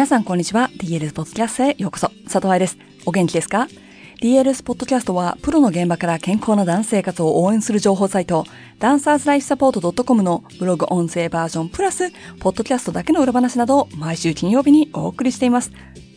[0.00, 0.70] 皆さんこんにちは。
[0.78, 2.08] DLS ポッドキャストへようこそ。
[2.24, 2.78] 佐藤愛です。
[3.04, 3.68] お元気ですか
[4.22, 8.46] ？DLS ポッドキャストは、プロの現場から健康なダンス生活を応援する情報サイト、
[8.78, 15.70] ダンサーズライフサポート .com のブログ音声バージョンプラス、ポッドキャストだけの裏話などを毎週金曜日にお送りしています。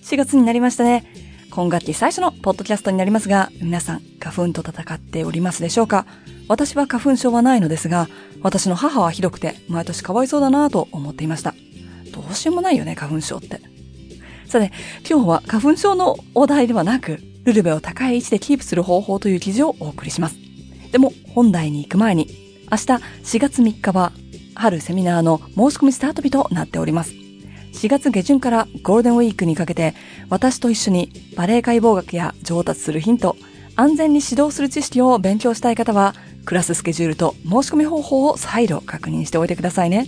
[0.03, 1.03] 4月になりましたね。
[1.49, 6.05] 今学期最初のポッドキャストになりますが、皆さん、花粉と戦っておりますでしょうか？
[6.47, 8.07] 私は花粉症はないのですが、
[8.43, 11.53] 私の母はひどくて、毎年かわいそうだなぁと思っていました。
[12.13, 13.72] どうしようもないよね、花粉症って。
[14.53, 14.71] さて、
[15.09, 20.35] 今日は花粉症のお題ではなく、ルルベを高い位置でキープする方法という記事をお送りします。
[20.91, 22.27] でも、本題に行く前に、
[22.71, 24.11] 明日4月3日は、
[24.53, 27.13] 春セミナーの申し込みスタート日となっております。
[27.13, 29.95] 4月下旬からゴールデンウィークにかけて、
[30.29, 33.35] 私と一緒にバレエ解剖学や上達するヒント、
[33.75, 36.13] 安全に指導する知識を勉強したい方は、
[36.45, 40.05] クラススケジュールと申し込み方法を再度確認しておいてくださいね。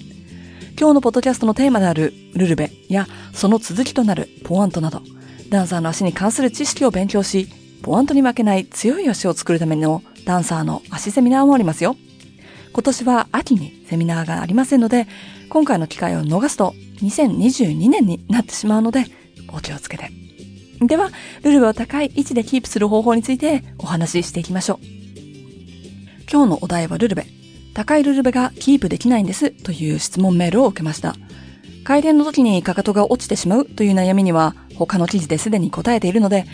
[0.77, 5.01] 今日のポッドキャストのテーマであるルルベやその続きとなるポワントなど、
[5.49, 7.47] ダンサーの足に関する知識を勉強し、
[7.81, 11.95] ポワントに負けない強い足を作るためのダンサーの足セミナーもありますよ。
[12.73, 15.07] 今年は秋にセミナーがありませんので、
[15.47, 19.05] 今回の機会を逃すと2022年になってしまうので、
[19.53, 20.09] お気をつけて。
[20.81, 21.09] では、
[21.43, 24.79] ルルベを高い位置でキープする方法についてお話ししていきましょう。
[26.29, 27.44] 今日のお題はルルベ。
[27.75, 31.13] 高いルルベがキープできないんですという質問メールを受けました。
[31.83, 36.45] 回転の時にかかとが落ちてしまうという悩みには他の記事ですでに答えているので、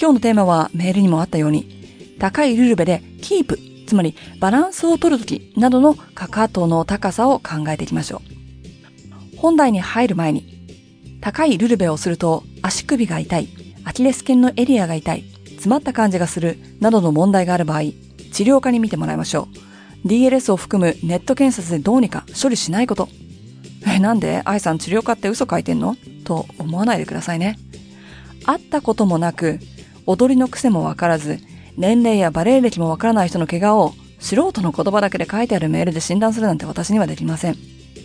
[0.00, 8.22] 今日のテーマはメールにもあったように、高いルルベでキープ、つまりバランスを取る時などのかかとの高さを考えていきましょ
[9.34, 9.36] う。
[9.36, 10.46] 本題に入る前に、
[11.20, 13.48] 高いルルベをすると足首が痛い、
[13.82, 17.80] アキレス腱のエリアが痛い、詰まった感じがするなどの問題がある場合、
[18.32, 19.68] 治療家に見てもらいましょう。
[20.04, 23.08] DLS を含むネット検索でどうにか処理しないこと。
[23.86, 24.42] え、なんで？
[24.44, 25.96] 愛さん治療家って嘘書いてんの？
[26.24, 27.58] と思わないでくださいね。
[28.44, 29.60] 会ったこともなく、
[30.06, 31.38] 踊りの癖もわからず、
[31.76, 37.56] 年齢やバレエ歴もわからない人の怪我を素人の言葉だけで書いてあるメールで診断するなんて私にはできません。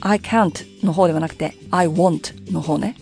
[0.01, 2.95] I can't の方ではなくて I want の方ね。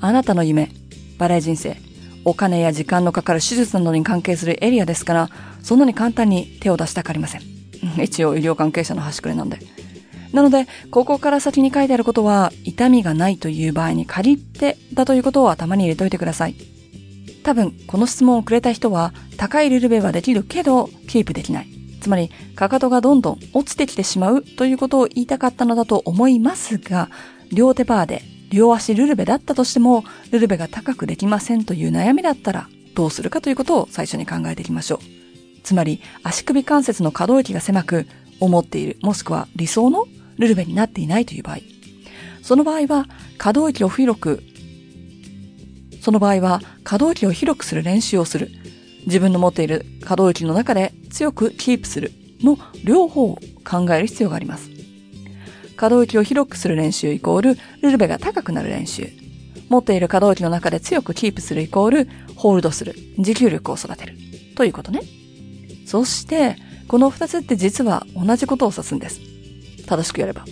[0.00, 0.70] あなたの夢、
[1.18, 1.76] バレエ人生、
[2.24, 5.30] お金や時間のかかる手術などに関係するエリアですから、
[5.62, 7.55] そんなに簡単に手を出したくありません。
[8.02, 9.58] 一応医療関係者の端くれなんで。
[10.32, 16.54] なので、ここから先に書いてあることは、痛みがないという場合に限ってだということを頭に入れといてください。
[17.42, 21.68] 多分、この質問をくれた人は、高いルルベはできるけど、キープできない。
[22.00, 27.08] つまり、かかとがどんどん落ちてきてしまうということを言いたかったのだと思いますが、
[27.52, 35.15] 両手バーで、両足ルルベだったとしても、ルルベが高くできませんという悩みだったら、どうするかということを最初に考えていきましょう。
[35.66, 38.06] つまり足首関節の可動域が狭く、
[38.38, 40.06] 思っている、もしくは理想の
[40.38, 41.56] ルルベになっていないという場合。
[42.40, 43.06] その場合は、
[43.36, 44.44] 可動域を広く、
[46.00, 48.50] その場合は、可動域を広くする練習をする。
[49.06, 52.12] 自分の持っている可動域の中で強くキープする
[52.42, 54.70] の両方を考える必要があります。
[55.76, 59.08] 可動域を広くする練習イコール、ルルベが高くなる練習。
[59.68, 62.94] 持っている可動域の中で強くキープするイコール、ホールドする。
[63.18, 64.14] 持久力を育てる。
[64.54, 65.00] ということね。
[65.86, 66.56] そして、
[66.88, 69.20] この二つって実は同じことを指すんです。
[69.86, 70.44] 正しくやれば。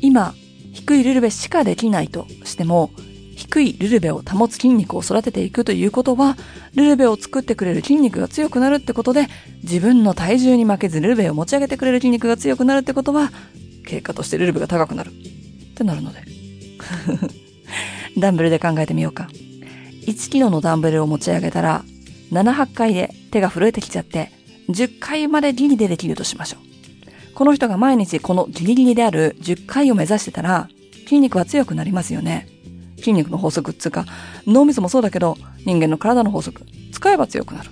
[0.00, 0.34] 今、
[0.72, 2.90] 低いルルベしかできないとしても、
[3.36, 6.36] 低いルルベを保つ筋肉を育てていくということは、
[6.74, 9.28] ルルベを作ってくれる筋肉が強くなるってことで、
[9.62, 13.30] 自分の体重に負けずルルベを持ち上げてくれる筋肉が強くなるってことは、
[13.86, 15.10] 結果としてルルベが高くなる。
[15.10, 16.20] ってなるので。
[18.18, 19.28] ダンベルで考えてみようか。
[20.06, 21.84] 1キロのダンベルを持ち上げたら、
[22.30, 24.30] 7、8回で手が震えてきちゃって、
[24.68, 27.34] 10回までギリでできるとしましょう。
[27.34, 30.68] この人が毎日このギリギリである10回を目指してたら、
[31.04, 32.48] 筋肉は強くなりますよね。
[32.96, 34.04] 筋肉の法則っつうか、
[34.46, 37.70] 脳みそもそうだけど、人間の体の法則、使えば強くなる。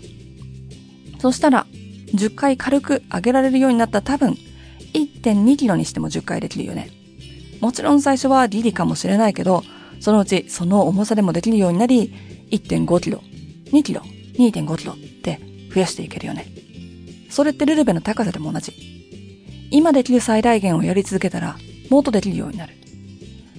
[1.19, 1.67] そしたら、
[2.15, 4.37] 10回軽く上げられるようになった多分、
[4.95, 6.91] 1.2キロにしても10回できるよね。
[7.61, 9.65] もちろん最初はギリかもしれないけど、
[10.01, 12.13] そのうちその重さでもできるようになり、
[12.51, 13.23] 1.5キロ、
[13.73, 14.03] 2キロ、
[14.39, 15.41] 2.5キロって
[15.75, 16.47] 増やしていけるよね。
[17.31, 18.73] それってルルベの高さでも同じ。
[19.71, 21.57] 今できる最大限をやり続けたら、
[21.91, 22.75] もっとできるようになる。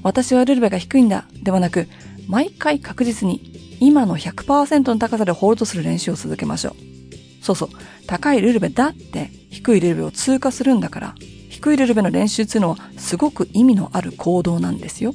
[0.04, 1.88] 私はルルベが低いんだ、ではなく、
[2.28, 7.44] 毎回確実に、今の100%の高さでホールドする練習を続けましょう。
[7.44, 7.70] そうそう、
[8.08, 11.16] 高いルルベだって、低いルルベを通過するんだから、
[11.50, 15.14] 低いルルベの練習っていうのは、すごく意味のある行動なんですよ。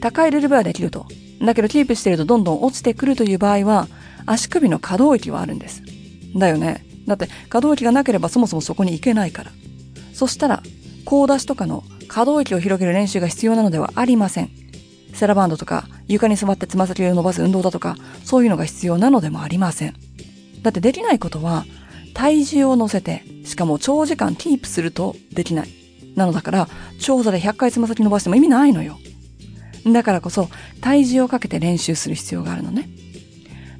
[0.00, 1.06] 高いルルベはできると。
[1.42, 3.88] だけどキープしてるとどんどん落ちてくるという場合は、
[4.26, 5.82] 足首の可動域はあるんです。
[6.36, 6.84] だよね。
[7.06, 9.52] だって可動域がなければそもそもそこに行けないから。
[10.12, 10.62] そしたら、
[11.04, 14.50] 高出しとかの可動域を広げる練習が必要なのではありません。
[15.14, 19.94] セラバンドとか床に座ってつま先を伸ばす運動だとかそういうのが必要なのでもありません。
[20.62, 21.64] だってできないことは
[22.14, 25.68] 体重を乗せてしかも長時間キープするとできない。
[26.16, 26.68] なのだから
[27.00, 28.98] 長座で100回つま先伸ばしても意味ないのよ。
[29.86, 30.48] だからこそ
[30.80, 32.88] 体重をかけて練習する必要があるのね。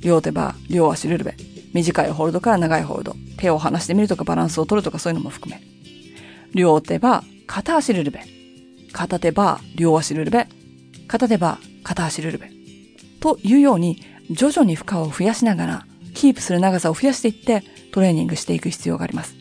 [0.01, 1.35] 両手バー、両足ルルベ。
[1.73, 3.17] 短いホールドから長いホールド。
[3.39, 5.61] 手を離してみるとかバランスを取るとかそういうのも含め。
[6.55, 8.25] 両手バー、片足ルルベ。
[8.93, 10.47] 片手バー、両足ルルベ。
[11.09, 12.51] 片手バー、片足ルルベ。
[13.21, 19.35] というように、徐々に負荷を増やしながら、キープする長さを増やしていって、トレーニングしていく必要があります。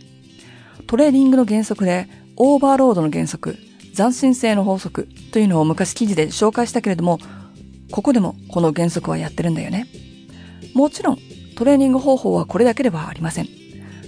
[0.87, 3.57] トレーニングの原則で、オーバーロードの原則、
[3.95, 7.19] 斬新性の法則というのを昔記事で紹介したけれども、
[7.91, 9.87] ここでもこの原則はやってるんだよね。
[10.73, 11.19] もちろん、
[11.55, 13.47] トレーニング方法はこれだけではありません。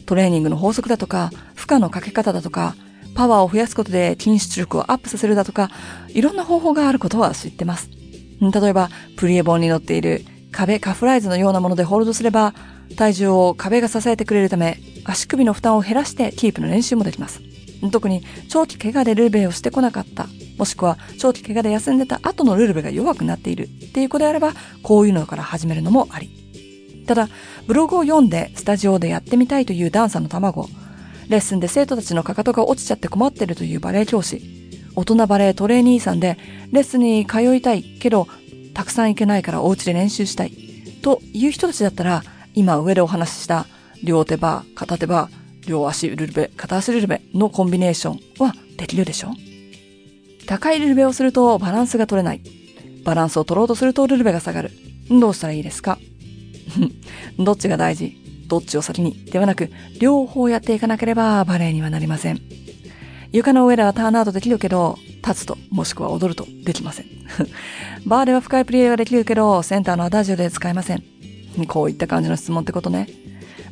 [0.05, 2.75] トレーニングの法則だとか、負荷のかけ方だとか、
[3.13, 5.69] パワーを増やすことで筋出力をアップさせるだとか、
[6.09, 7.89] いろんな方法があることは知ってます。
[8.41, 12.53] 例えば、プリエボンに乗っている壁カフライズのようなものでホールドすれば、
[12.97, 17.41] 体重を壁が支えてくれるため、足首の負担を減らしてキープの練習もできます。
[17.91, 20.27] 特に長期怪我でルルベをしてこなかった、
[20.57, 23.63] もしくは長期怪我で休んでた後のルルベが弱くなっている。
[23.63, 24.53] っていう子であれば、
[24.83, 26.29] こういうのから始めるのもあり。
[27.07, 27.29] ただ、
[27.67, 30.67] ブログを読んでスタジオでやってみたいというダンサーの卵、
[31.29, 34.41] レッスンで生徒たちのかかとが落ちちゃって困ってるというバレエ教師、
[34.95, 36.37] 大人バレエトレーニーさんで
[36.71, 38.27] レッスンに通いたいけど、
[38.73, 40.51] たくさん行けないからお家で練習したい。
[41.01, 42.23] という人たちだったら、
[42.53, 43.67] 今上でお話しした
[44.03, 45.34] 両手バー、片手バー、
[45.67, 49.29] 両足ルルベ、片足ルルベのコンビネーションはできるでしょ？
[50.47, 52.41] 高いルルベをするとバランスが取れない。
[53.03, 54.71] バランスを取ろうとするとルルベが下がる。
[55.09, 55.97] どうしたらいいですか？
[57.39, 58.15] どっちが大事？
[58.47, 59.25] どっちを先に？
[59.25, 62.41] ではなく、両方やっていかなければバレエにはなりません。
[63.31, 64.97] 床の上ではターンアウトできるけど、
[65.27, 67.05] 立つと、もしくは踊るとできません。
[68.05, 71.03] バーでは深いプリエができるけど、センターのアダジオで使えません。
[71.67, 73.09] こういった感じの質問ってことね。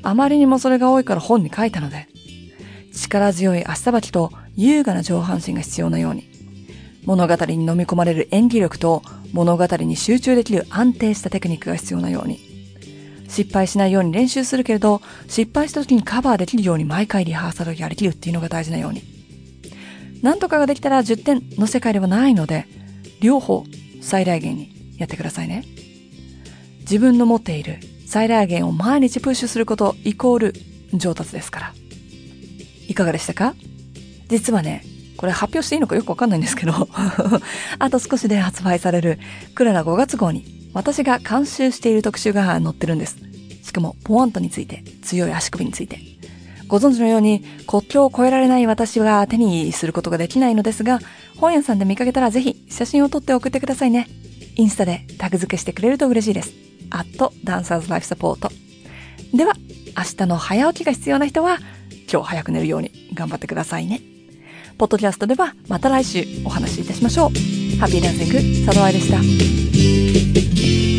[0.03, 2.07] あまりにもそれが多いから本に書いたので、
[2.93, 6.29] 力強い足さばきと優雅な上半身が必要なように、
[7.05, 9.01] 物語に飲み込まれる演技力と
[9.31, 12.39] 物語に集中できる安定したテクニックが必要なように、
[13.29, 19.01] 失敗しないように練習するけれど、失敗した時にカバーできるように毎回リハーサルをやりきるっていうのが大事なように。
[20.21, 22.67] なんとかができたら10点の世界ではないので、
[23.21, 23.65] 両方
[24.01, 25.65] 最大限にやってくださいね。
[26.81, 27.79] 自分の持っている
[28.13, 30.53] 最大限を毎日プッシュすることイコール
[30.93, 31.73] 上達ですから。
[32.87, 33.55] いかがでしたか？
[34.27, 34.85] 実はね、
[35.17, 36.73] これ発表していいのかよくわかんないんですけど
[37.79, 39.17] あと少しで発売される
[39.55, 43.17] クララ5月号に私が監修している特集が載ってるんです。
[43.63, 45.99] しかも、ポワントについて、強い足首について。
[46.67, 50.99] ご存知のように、国境を越えられない私は手にすることができないのですが、
[51.37, 54.07] 本屋さんで見かけたらぜひ写真を撮って送ってくださいね。
[54.55, 56.72] インスタでタグ付けしてくれると嬉しいです。
[56.93, 58.49] アットダンサーズライフサポート。
[59.33, 59.53] では、
[59.97, 61.57] 明日の早起きが必要な人は、
[62.11, 64.01] 今日早く寝るように頑張ってくださいね。
[64.77, 67.29] ポッドキャストではまた来週お話しいたしましょう。
[67.79, 68.33] ハッピーダンシング、
[68.65, 70.92] 佐藤愛でした。